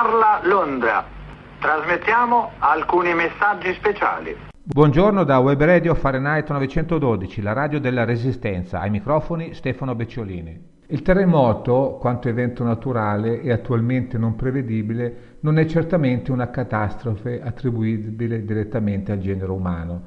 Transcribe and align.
parla 0.00 0.40
Londra. 0.44 1.04
Trasmettiamo 1.58 2.52
alcuni 2.58 3.12
messaggi 3.12 3.70
speciali. 3.74 4.34
Buongiorno 4.62 5.24
da 5.24 5.40
Web 5.40 5.62
Radio 5.62 5.94
Fahrenheit 5.94 6.48
912, 6.48 7.42
la 7.42 7.52
radio 7.52 7.78
della 7.78 8.06
Resistenza. 8.06 8.80
Ai 8.80 8.88
microfoni 8.88 9.52
Stefano 9.52 9.94
Becciolini. 9.94 10.58
Il 10.86 11.02
terremoto, 11.02 11.98
quanto 12.00 12.30
evento 12.30 12.64
naturale 12.64 13.42
e 13.42 13.52
attualmente 13.52 14.16
non 14.16 14.36
prevedibile, 14.36 15.36
non 15.40 15.58
è 15.58 15.66
certamente 15.66 16.32
una 16.32 16.48
catastrofe 16.48 17.42
attribuibile 17.42 18.42
direttamente 18.42 19.12
al 19.12 19.18
genere 19.18 19.50
umano, 19.50 20.02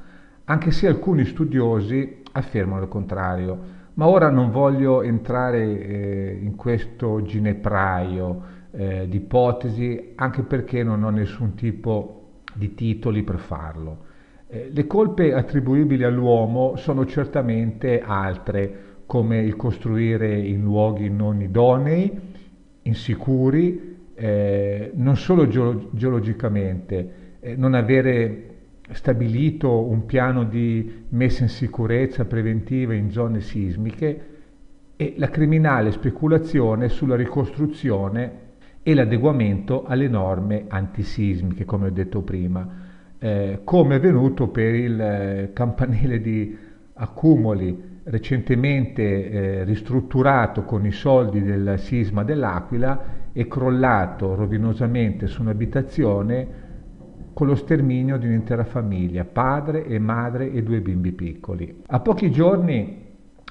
anche 0.46 0.72
se 0.72 0.88
alcuni 0.88 1.24
studiosi 1.24 2.24
affermano 2.32 2.82
il 2.82 2.90
contrario. 2.90 3.82
Ma 3.94 4.08
ora 4.08 4.32
non 4.32 4.50
voglio 4.50 5.04
entrare 5.04 5.62
eh, 5.62 6.40
in 6.42 6.56
questo 6.56 7.22
ginepraio 7.22 8.62
eh, 8.76 9.08
di 9.08 9.18
ipotesi, 9.18 10.14
anche 10.16 10.42
perché 10.42 10.84
non 10.84 11.04
ho 11.04 11.10
nessun 11.10 11.54
tipo 11.54 12.42
di 12.54 12.74
titoli 12.74 13.24
per 13.24 13.38
farlo. 13.38 14.12
Eh, 14.48 14.70
le 14.72 14.88
colpe 14.88 15.34
attribuibili 15.34 16.04
all'uomo 16.04 16.76
sono 16.76 17.06
certamente 17.06 18.02
altre, 18.02 18.92
come 19.06 19.42
il 19.42 19.56
costruire 19.56 20.38
in 20.40 20.62
luoghi 20.62 21.10
non 21.10 21.42
idonei, 21.42 22.12
insicuri, 22.84 23.98
eh, 24.16 24.92
non 24.96 25.18
solo 25.18 25.48
geolo- 25.48 25.90
geologicamente, 25.92 27.12
eh, 27.40 27.56
non 27.56 27.74
avere 27.74 28.50
stabilito 28.92 29.86
un 29.86 30.06
piano 30.06 30.44
di 30.44 31.06
messa 31.10 31.44
in 31.44 31.50
sicurezza 31.50 32.26
preventiva 32.26 32.94
in 32.94 33.12
zone 33.12 33.40
sismiche 33.40 34.22
e 34.96 35.14
la 35.18 35.30
criminale 35.30 35.92
speculazione 35.92 36.90
sulla 36.90 37.16
ricostruzione 37.16 38.43
e 38.84 38.94
l'adeguamento 38.94 39.86
alle 39.86 40.10
norme 40.10 40.66
antisismiche, 40.68 41.64
come 41.64 41.88
ho 41.88 41.92
detto 41.92 42.22
prima, 42.22 42.68
eh, 43.18 43.62
come 43.64 43.96
è 43.96 43.98
avvenuto 43.98 44.50
per 44.50 44.76
il 44.76 45.00
eh, 45.00 45.52
campanile 45.54 46.20
di 46.20 46.58
accumuli 46.96 47.92
recentemente 48.04 49.30
eh, 49.30 49.64
ristrutturato 49.64 50.64
con 50.64 50.86
i 50.86 50.92
soldi 50.92 51.42
del 51.42 51.80
sisma 51.80 52.24
dell'Aquila 52.24 53.22
e 53.32 53.48
crollato 53.48 54.36
rovinosamente 54.36 55.28
su 55.28 55.42
un'abitazione 55.42 56.62
con 57.34 57.48
lo 57.48 57.56
sterminio 57.56 58.18
di 58.18 58.28
un'intera 58.28 58.66
famiglia, 58.66 59.24
padre 59.24 59.86
e 59.86 59.98
madre 59.98 60.52
e 60.52 60.62
due 60.62 60.82
bimbi 60.82 61.14
piccoli. 61.14 61.82
A 61.88 62.00
pochi 62.00 62.30
giorni 62.30 63.02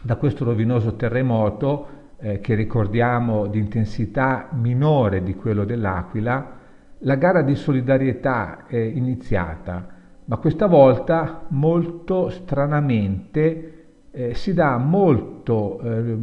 da 0.03 0.17
questo 0.17 0.45
rovinoso 0.45 0.95
terremoto, 0.95 2.01
eh, 2.23 2.41
che 2.41 2.55
ricordiamo 2.55 3.49
di 3.49 3.59
intensità 3.59 4.49
minore 4.53 5.25
di 5.25 5.35
quello 5.35 5.65
dell'Aquila, 5.65 6.61
la 6.99 7.15
gara 7.17 7.43
di 7.43 7.57
solidarietà 7.57 8.67
è 8.67 8.77
iniziata, 8.77 9.87
ma 10.27 10.37
questa 10.37 10.67
volta 10.67 11.47
molto 11.49 12.31
stranamente 12.31 13.87
eh, 14.13 14.35
si 14.35 14.55
dà 14.55 14.77
molto 14.77 15.81
eh, 15.81 16.17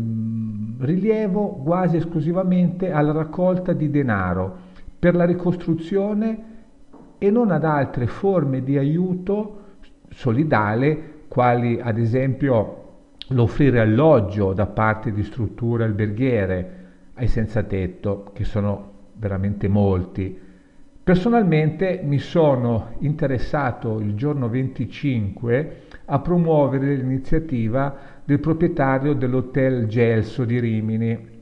rilievo 0.80 1.56
quasi 1.64 1.98
esclusivamente 1.98 2.92
alla 2.92 3.12
raccolta 3.12 3.74
di 3.74 3.90
denaro 3.90 4.68
per 4.98 5.16
la 5.16 5.26
ricostruzione 5.26 6.46
e 7.18 7.30
non 7.30 7.52
ad 7.52 7.66
altre 7.66 8.08
forme 8.08 8.64
di 8.64 8.78
aiuto 8.78 9.58
solidale, 10.10 11.24
quali 11.28 11.80
ad 11.82 11.98
esempio 11.98 12.79
l'offrire 13.30 13.80
alloggio 13.80 14.54
da 14.54 14.66
parte 14.66 15.12
di 15.12 15.24
strutture 15.24 15.84
alberghiere 15.84 16.78
ai 17.16 17.28
senza 17.28 17.64
tetto, 17.64 18.32
che 18.34 18.44
sono 18.44 18.92
veramente 19.14 19.68
molti. 19.68 20.48
Personalmente 21.04 22.02
mi 22.04 22.20
sono 22.20 22.96
interessato 23.00 24.00
il 24.00 24.14
giorno 24.16 24.48
25 24.48 25.82
a 26.06 26.20
promuovere 26.20 26.96
l'iniziativa 26.96 27.96
del 28.24 28.40
proprietario 28.40 29.14
dell'hotel 29.14 29.88
Gelso 29.88 30.46
di 30.46 30.60
Rimini, 30.60 31.38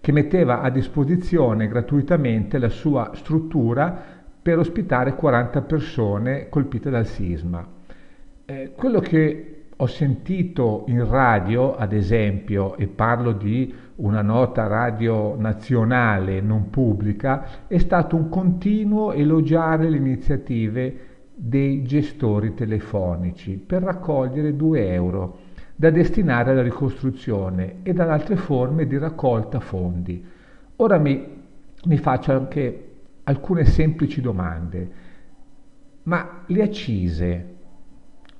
che 0.00 0.12
metteva 0.12 0.60
a 0.60 0.68
disposizione 0.68 1.66
gratuitamente 1.66 2.58
la 2.58 2.68
sua 2.68 3.12
struttura 3.14 4.12
per 4.42 4.58
ospitare 4.58 5.14
40 5.14 5.62
persone 5.62 6.48
colpite 6.50 6.90
dal 6.90 7.06
sisma. 7.06 7.66
Eh, 8.44 8.72
quello 8.76 9.00
che 9.00 9.53
ho 9.76 9.86
sentito 9.86 10.84
in 10.88 11.08
radio, 11.08 11.74
ad 11.74 11.92
esempio, 11.92 12.76
e 12.76 12.86
parlo 12.86 13.32
di 13.32 13.74
una 13.96 14.22
nota 14.22 14.66
radio 14.66 15.34
nazionale 15.36 16.40
non 16.40 16.70
pubblica, 16.70 17.66
è 17.66 17.78
stato 17.78 18.14
un 18.16 18.28
continuo 18.28 19.12
elogiare 19.12 19.88
le 19.88 19.96
iniziative 19.96 20.98
dei 21.34 21.82
gestori 21.82 22.54
telefonici 22.54 23.56
per 23.56 23.82
raccogliere 23.82 24.54
2 24.54 24.92
euro 24.92 25.38
da 25.74 25.90
destinare 25.90 26.52
alla 26.52 26.62
ricostruzione 26.62 27.76
e 27.82 27.90
ad 27.90 27.98
altre 27.98 28.36
forme 28.36 28.86
di 28.86 28.96
raccolta 28.96 29.58
fondi. 29.58 30.24
Ora 30.76 30.98
mi, 30.98 31.26
mi 31.84 31.96
faccio 31.96 32.32
anche 32.32 32.88
alcune 33.24 33.64
semplici 33.64 34.20
domande. 34.20 35.02
Ma 36.04 36.42
le 36.46 36.62
accise 36.62 37.53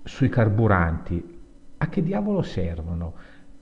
sui 0.04 0.28
carburanti 0.28 1.32
a 1.78 1.88
che 1.88 2.02
diavolo 2.02 2.42
servono? 2.42 3.14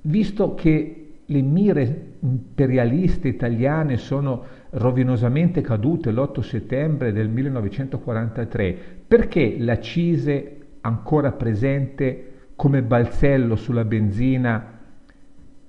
Visto 0.02 0.54
che 0.54 0.96
le 1.24 1.40
mire 1.40 2.14
imperialiste 2.20 3.28
italiane 3.28 3.96
sono 3.96 4.44
rovinosamente 4.70 5.60
cadute 5.60 6.10
l'8 6.10 6.40
settembre 6.40 7.12
del 7.12 7.28
1943, 7.28 8.76
perché 9.06 9.56
la 9.58 9.80
CISE 9.80 10.56
ancora 10.82 11.32
presente 11.32 12.26
come 12.54 12.82
balzello 12.82 13.56
sulla 13.56 13.84
benzina 13.84 14.78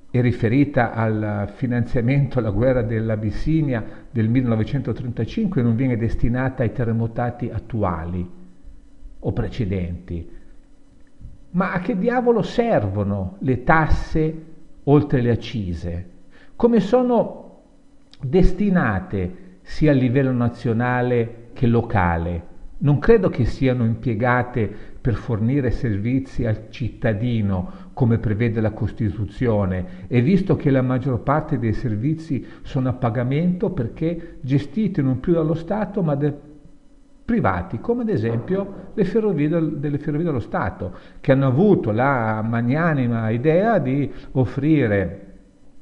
è 0.09 0.22
riferita 0.22 0.94
al 0.94 1.51
finanziamento 1.55 2.38
alla 2.40 2.51
guerra 2.51 2.84
dell'Abissinia 2.84 3.84
del 4.11 4.29
1935 4.29 5.61
non 5.61 5.75
viene 5.75 5.97
destinata 5.97 6.61
ai 6.61 6.72
terremotati 6.72 7.50
attuali 7.51 8.29
o 9.19 9.31
precedenti. 9.31 10.41
Ma 11.53 11.74
a 11.74 11.80
che 11.80 11.97
diavolo 11.97 12.41
servono 12.41 13.38
le 13.40 13.64
tasse 13.64 14.44
oltre 14.84 15.22
le 15.22 15.31
accise? 15.31 16.09
Come 16.56 16.80
sono 16.80 17.62
destinate 18.19 19.58
sia 19.62 19.91
a 19.91 19.96
livello 19.96 20.31
nazionale 20.31 21.50
che 21.53 21.68
locale. 21.68 22.52
Non 22.80 22.97
credo 22.97 23.30
che 23.30 23.46
siano 23.46 23.86
impiegate 23.86 24.69
per 25.00 25.14
fornire 25.14 25.69
servizi 25.69 26.46
al 26.46 26.69
cittadino 26.69 27.72
come 27.94 28.18
prevede 28.18 28.59
la 28.59 28.72
Costituzione 28.72 30.08
e 30.08 30.22
visto 30.22 30.56
che 30.56 30.72
la 30.72 30.81
maggior 30.81 31.22
parte 31.22 31.59
dei 31.59 31.74
servizi 31.74 32.46
sono 32.64 32.90
a 32.90 32.94
pagamento 32.94 33.70
perché 33.70 34.38
gestiti 34.41 35.02
non 35.02 35.20
più 35.20 35.34
dallo 35.34 35.53
Stato 35.53 36.02
ma 36.02 36.16
da 36.16 36.34
privati, 37.25 37.79
come 37.79 38.01
ad 38.01 38.09
esempio 38.09 38.91
le 38.94 39.06
ferrovie 39.06 39.47
del, 39.47 39.78
delle 39.78 39.97
ferrovie 39.97 40.25
dello 40.25 40.39
Stato, 40.39 40.95
che 41.22 41.31
hanno 41.31 41.47
avuto 41.47 41.91
la 41.91 42.41
magnanima 42.41 43.29
idea 43.29 43.79
di 43.79 44.11
offrire 44.31 45.34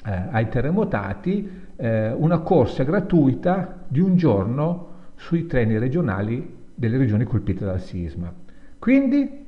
eh, 0.06 0.24
ai 0.32 0.48
terremotati 0.50 1.50
eh, 1.76 2.12
una 2.12 2.40
corsa 2.40 2.84
gratuita 2.84 3.84
di 3.88 4.00
un 4.00 4.16
giorno 4.16 4.90
sui 5.16 5.48
treni 5.48 5.78
regionali 5.78 6.60
delle 6.74 6.98
regioni 6.98 7.24
colpite 7.26 7.66
dal 7.66 7.82
sisma. 7.82 8.32
Quindi, 8.80 9.46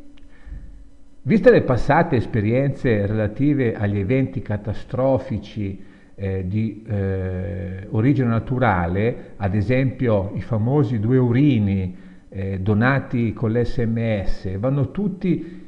viste 1.21 1.51
le 1.51 1.61
passate 1.61 2.15
esperienze 2.15 3.05
relative 3.05 3.75
agli 3.75 3.97
eventi 3.97 4.41
catastrofici 4.41 5.91
eh, 6.15 6.47
di 6.47 6.83
eh, 6.87 7.87
origine 7.89 8.27
naturale, 8.27 9.33
ad 9.37 9.55
esempio 9.55 10.31
i 10.35 10.41
famosi 10.41 10.99
due 10.99 11.17
urini 11.17 11.95
eh, 12.29 12.59
donati 12.59 13.33
con 13.33 13.51
l'SMS, 13.51 14.57
vanno 14.57 14.91
tutti 14.91 15.61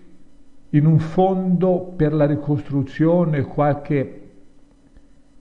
in 0.70 0.86
un 0.86 1.00
fondo 1.00 1.94
per 1.96 2.14
la 2.14 2.26
ricostruzione, 2.26 3.44
qualche 3.44 4.22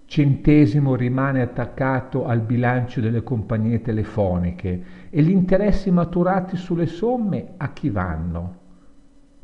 centesimo 0.07 0.95
rimane 0.95 1.41
attaccato 1.41 2.27
al 2.27 2.41
bilancio 2.41 3.01
delle 3.01 3.23
compagnie 3.23 3.81
telefoniche 3.81 4.83
e 5.11 5.23
gli 5.23 5.31
interessi 5.31 5.91
maturati 5.91 6.57
sulle 6.57 6.87
somme 6.87 7.55
a 7.57 7.73
chi 7.73 7.91
vanno? 7.91 8.59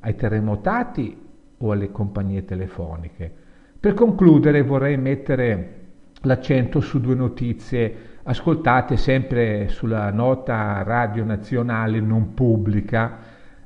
Ai 0.00 0.14
terremotati 0.14 1.16
o 1.58 1.72
alle 1.72 1.90
compagnie 1.90 2.44
telefoniche? 2.44 3.39
Per 3.80 3.94
concludere 3.94 4.60
vorrei 4.60 4.98
mettere 4.98 5.76
l'accento 6.24 6.80
su 6.80 7.00
due 7.00 7.14
notizie 7.14 8.08
ascoltate 8.24 8.98
sempre 8.98 9.68
sulla 9.68 10.10
nota 10.10 10.82
radio 10.82 11.24
nazionale 11.24 11.98
non 11.98 12.34
pubblica. 12.34 13.20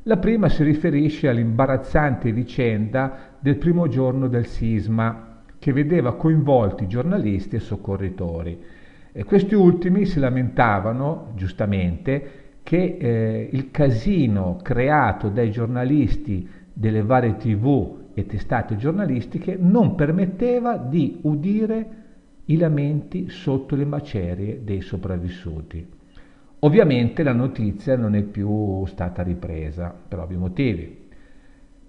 La 0.05 0.17
prima 0.19 0.49
si 0.49 0.63
riferisce 0.63 1.29
all'imbarazzante 1.29 2.31
vicenda 2.31 3.33
del 3.41 3.57
primo 3.57 3.89
giorno 3.89 4.29
del 4.29 4.47
sisma 4.47 5.41
che 5.59 5.73
vedeva 5.73 6.15
coinvolti 6.15 6.87
giornalisti 6.87 7.57
e 7.57 7.59
soccorritori. 7.59 8.63
E 9.11 9.25
questi 9.25 9.57
ultimi 9.57 10.07
si 10.07 10.21
lamentavano, 10.21 11.33
giustamente, 11.35 12.59
che 12.63 12.99
eh, 13.01 13.49
il 13.51 13.73
casino 13.73 14.61
creato 14.63 15.29
dai 15.29 15.51
giornalisti 15.51 16.49
delle 16.73 17.03
varie 17.03 17.35
tv 17.37 18.03
e 18.15 18.27
testate 18.27 18.77
giornalistiche 18.77 19.57
non 19.61 19.95
permetteva 19.95 20.77
di 20.77 21.19
udire 21.23 22.03
i 22.47 22.57
lamenti 22.57 23.29
sotto 23.29 23.75
le 23.75 23.85
macerie 23.85 24.63
dei 24.65 24.81
sopravvissuti. 24.81 25.87
Ovviamente 26.61 27.23
la 27.23 27.33
notizia 27.33 27.97
non 27.97 28.15
è 28.15 28.23
più 28.23 28.87
stata 28.87 29.23
ripresa 29.23 29.95
per 30.09 30.21
ovvi 30.21 30.37
motivi. 30.37 31.03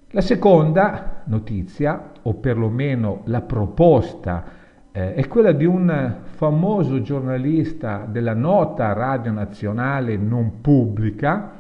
La 0.10 0.22
seconda 0.22 1.24
notizia, 1.26 2.12
o 2.22 2.34
perlomeno 2.36 3.22
la 3.26 3.42
proposta, 3.42 4.44
eh, 4.92 5.14
è 5.14 5.28
quella 5.28 5.52
di 5.52 5.66
un 5.66 6.20
famoso 6.24 7.02
giornalista 7.02 8.08
della 8.10 8.34
nota 8.34 8.94
radio 8.94 9.32
nazionale 9.32 10.16
non 10.16 10.62
pubblica 10.62 11.52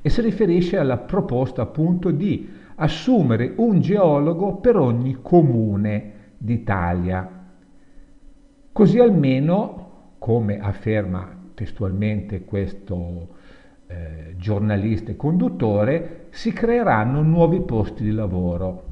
e 0.00 0.08
si 0.08 0.20
riferisce 0.20 0.76
alla 0.76 0.98
proposta 0.98 1.62
appunto 1.62 2.10
di 2.10 2.48
assumere 2.82 3.54
un 3.56 3.80
geologo 3.80 4.56
per 4.56 4.76
ogni 4.76 5.18
comune 5.22 6.12
d'Italia. 6.36 7.40
Così 8.72 8.98
almeno, 8.98 10.16
come 10.18 10.58
afferma 10.58 11.28
testualmente 11.54 12.44
questo 12.44 13.28
eh, 13.86 14.34
giornalista 14.36 15.12
e 15.12 15.16
conduttore, 15.16 16.26
si 16.30 16.52
creeranno 16.52 17.22
nuovi 17.22 17.60
posti 17.60 18.02
di 18.02 18.10
lavoro. 18.10 18.90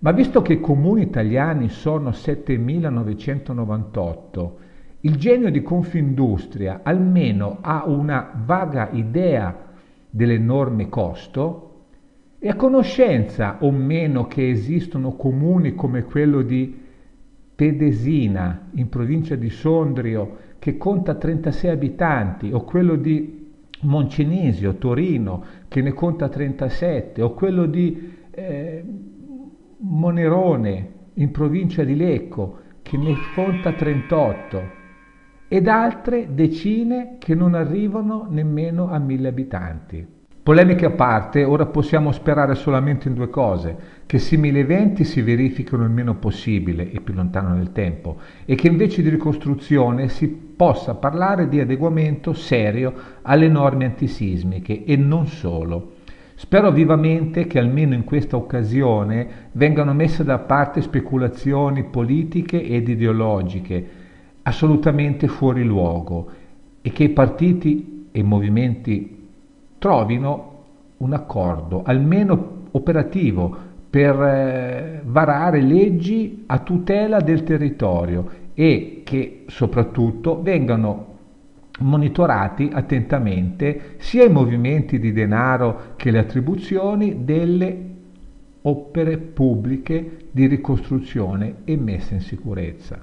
Ma 0.00 0.10
visto 0.10 0.42
che 0.42 0.54
i 0.54 0.60
comuni 0.60 1.02
italiani 1.02 1.68
sono 1.68 2.10
7.998, 2.10 4.50
il 5.02 5.14
genio 5.16 5.52
di 5.52 5.62
Confindustria 5.62 6.80
almeno 6.82 7.58
ha 7.60 7.84
una 7.86 8.32
vaga 8.44 8.88
idea 8.90 9.56
dell'enorme 10.10 10.88
costo, 10.88 11.67
è 12.40 12.48
a 12.48 12.54
conoscenza 12.54 13.58
o 13.60 13.72
meno 13.72 14.28
che 14.28 14.48
esistono 14.48 15.16
comuni 15.16 15.74
come 15.74 16.04
quello 16.04 16.42
di 16.42 16.86
Pedesina, 17.54 18.68
in 18.74 18.88
provincia 18.88 19.34
di 19.34 19.50
Sondrio, 19.50 20.36
che 20.60 20.76
conta 20.76 21.16
36 21.16 21.70
abitanti, 21.70 22.52
o 22.52 22.62
quello 22.62 22.94
di 22.94 23.50
Moncenisio, 23.80 24.76
Torino, 24.76 25.44
che 25.66 25.82
ne 25.82 25.92
conta 25.92 26.28
37, 26.28 27.20
o 27.22 27.34
quello 27.34 27.66
di 27.66 28.12
eh, 28.30 28.84
Monerone, 29.78 30.92
in 31.14 31.32
provincia 31.32 31.82
di 31.82 31.96
Lecco, 31.96 32.58
che 32.82 32.96
ne 32.96 33.16
conta 33.34 33.72
38, 33.72 34.62
ed 35.48 35.66
altre 35.66 36.28
decine 36.32 37.16
che 37.18 37.34
non 37.34 37.54
arrivano 37.54 38.28
nemmeno 38.30 38.88
a 38.88 38.98
mille 38.98 39.26
abitanti. 39.26 40.17
Polemiche 40.48 40.86
a 40.86 40.90
parte, 40.92 41.44
ora 41.44 41.66
possiamo 41.66 42.10
sperare 42.10 42.54
solamente 42.54 43.06
in 43.06 43.12
due 43.12 43.28
cose, 43.28 43.76
che 44.06 44.18
simili 44.18 44.60
eventi 44.60 45.04
si 45.04 45.20
verifichino 45.20 45.84
il 45.84 45.90
meno 45.90 46.14
possibile 46.14 46.90
e 46.90 47.02
più 47.02 47.12
lontano 47.12 47.52
nel 47.52 47.72
tempo 47.72 48.16
e 48.46 48.54
che 48.54 48.68
invece 48.68 49.02
di 49.02 49.10
ricostruzione 49.10 50.08
si 50.08 50.26
possa 50.26 50.94
parlare 50.94 51.50
di 51.50 51.60
adeguamento 51.60 52.32
serio 52.32 52.94
alle 53.20 53.46
norme 53.48 53.84
antisismiche 53.84 54.86
e 54.86 54.96
non 54.96 55.26
solo. 55.26 55.96
Spero 56.34 56.70
vivamente 56.70 57.46
che 57.46 57.58
almeno 57.58 57.92
in 57.92 58.04
questa 58.04 58.38
occasione 58.38 59.28
vengano 59.52 59.92
messe 59.92 60.24
da 60.24 60.38
parte 60.38 60.80
speculazioni 60.80 61.84
politiche 61.84 62.62
ed 62.62 62.88
ideologiche 62.88 63.86
assolutamente 64.44 65.28
fuori 65.28 65.62
luogo 65.62 66.30
e 66.80 66.90
che 66.90 67.04
i 67.04 67.10
partiti 67.10 68.06
e 68.10 68.20
i 68.20 68.22
movimenti 68.22 69.17
trovino 69.78 70.56
un 70.98 71.12
accordo, 71.12 71.82
almeno 71.84 72.66
operativo, 72.72 73.66
per 73.88 74.20
eh, 74.20 75.02
varare 75.04 75.62
leggi 75.62 76.44
a 76.46 76.58
tutela 76.58 77.20
del 77.20 77.42
territorio 77.42 78.46
e 78.54 79.00
che 79.04 79.44
soprattutto 79.46 80.42
vengano 80.42 81.06
monitorati 81.80 82.68
attentamente 82.72 83.94
sia 83.98 84.24
i 84.24 84.30
movimenti 84.30 84.98
di 84.98 85.12
denaro 85.12 85.94
che 85.96 86.10
le 86.10 86.18
attribuzioni 86.18 87.24
delle 87.24 87.86
opere 88.62 89.16
pubbliche 89.16 90.28
di 90.30 90.46
ricostruzione 90.46 91.58
e 91.64 91.76
messa 91.76 92.14
in 92.14 92.20
sicurezza. 92.20 93.00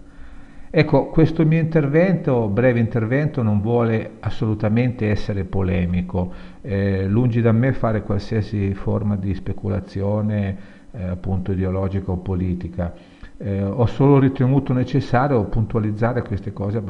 Ecco, 0.77 1.05
questo 1.05 1.45
mio 1.45 1.61
intervento, 1.61 2.49
breve 2.49 2.81
intervento, 2.81 3.41
non 3.41 3.61
vuole 3.61 4.17
assolutamente 4.19 5.09
essere 5.09 5.45
polemico, 5.45 6.33
eh, 6.59 7.07
lungi 7.07 7.39
da 7.39 7.53
me 7.53 7.71
fare 7.71 8.01
qualsiasi 8.03 8.73
forma 8.73 9.15
di 9.15 9.33
speculazione 9.33 10.57
eh, 10.91 11.03
appunto 11.05 11.53
ideologica 11.53 12.11
o 12.11 12.17
politica. 12.17 12.93
Eh, 13.37 13.63
ho 13.63 13.85
solo 13.85 14.19
ritenuto 14.19 14.73
necessario 14.73 15.45
puntualizzare 15.45 16.21
queste 16.23 16.51
cose, 16.51 16.83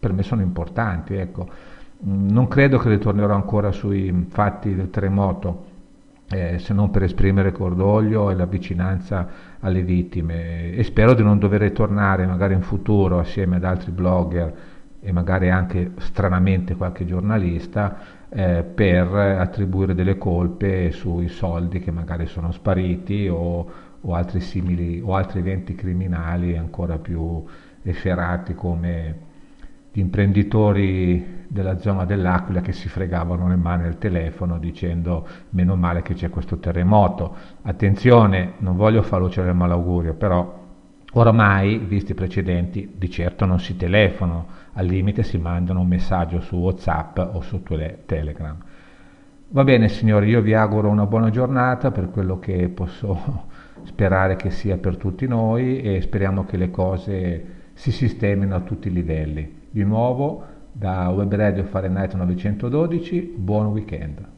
per 0.00 0.12
me 0.12 0.24
sono 0.24 0.42
importanti. 0.42 1.14
Ecco. 1.14 1.46
Mm, 2.04 2.30
non 2.30 2.48
credo 2.48 2.78
che 2.78 2.88
ritornerò 2.88 3.32
ancora 3.32 3.70
sui 3.70 4.26
fatti 4.28 4.74
del 4.74 4.90
terremoto, 4.90 5.66
eh, 6.34 6.58
se 6.58 6.74
non 6.74 6.90
per 6.90 7.04
esprimere 7.04 7.52
cordoglio 7.52 8.28
e 8.28 8.34
la 8.34 8.46
vicinanza 8.46 9.28
alle 9.60 9.82
vittime. 9.82 10.72
E 10.72 10.82
spero 10.82 11.14
di 11.14 11.22
non 11.22 11.38
dover 11.38 11.60
ritornare 11.60 12.26
magari 12.26 12.54
in 12.54 12.62
futuro 12.62 13.20
assieme 13.20 13.56
ad 13.56 13.64
altri 13.64 13.92
blogger 13.92 14.54
e 15.00 15.12
magari 15.12 15.50
anche 15.50 15.92
stranamente 15.98 16.74
qualche 16.74 17.04
giornalista 17.04 18.26
eh, 18.28 18.64
per 18.64 19.14
attribuire 19.14 19.94
delle 19.94 20.18
colpe 20.18 20.90
sui 20.90 21.28
soldi 21.28 21.78
che 21.78 21.92
magari 21.92 22.26
sono 22.26 22.50
spariti 22.50 23.28
o, 23.28 23.70
o 24.00 24.14
altri 24.14 24.40
simili 24.40 25.00
o 25.04 25.14
altri 25.14 25.38
eventi 25.38 25.76
criminali 25.76 26.56
ancora 26.56 26.98
più 26.98 27.44
efferati 27.82 28.54
come 28.54 29.32
gli 29.96 30.00
imprenditori 30.00 31.44
della 31.46 31.78
zona 31.78 32.04
dell'Aquila 32.04 32.60
che 32.60 32.72
si 32.72 32.88
fregavano 32.88 33.46
le 33.46 33.54
mani 33.54 33.84
al 33.84 33.96
telefono 33.96 34.58
dicendo 34.58 35.24
meno 35.50 35.76
male 35.76 36.02
che 36.02 36.14
c'è 36.14 36.30
questo 36.30 36.58
terremoto. 36.58 37.36
Attenzione, 37.62 38.54
non 38.58 38.74
voglio 38.74 39.02
far 39.02 39.20
lucere 39.20 39.50
il 39.50 39.56
malaugurio, 39.56 40.14
però 40.14 40.62
oramai, 41.12 41.78
visti 41.78 42.10
i 42.10 42.16
precedenti, 42.16 42.94
di 42.98 43.08
certo 43.08 43.44
non 43.44 43.60
si 43.60 43.76
telefonano, 43.76 44.46
al 44.72 44.84
limite 44.84 45.22
si 45.22 45.38
mandano 45.38 45.78
un 45.78 45.86
messaggio 45.86 46.40
su 46.40 46.56
WhatsApp 46.56 47.16
o 47.18 47.40
su 47.40 47.62
Telegram. 47.62 48.56
Va 49.50 49.62
bene 49.62 49.86
signori, 49.86 50.28
io 50.28 50.40
vi 50.40 50.54
auguro 50.54 50.88
una 50.88 51.06
buona 51.06 51.30
giornata 51.30 51.92
per 51.92 52.10
quello 52.10 52.40
che 52.40 52.68
posso 52.68 53.44
sperare 53.84 54.34
che 54.34 54.50
sia 54.50 54.76
per 54.76 54.96
tutti 54.96 55.28
noi 55.28 55.80
e 55.82 56.00
speriamo 56.00 56.44
che 56.46 56.56
le 56.56 56.72
cose 56.72 57.44
si 57.74 57.92
sistemino 57.92 58.56
a 58.56 58.60
tutti 58.60 58.88
i 58.88 58.92
livelli. 58.92 59.62
Di 59.74 59.82
nuovo 59.82 60.44
da 60.70 61.08
Web 61.08 61.32
Radio 61.34 61.64
Fahrenheit 61.64 62.14
912, 62.14 63.34
buon 63.36 63.72
weekend. 63.72 64.33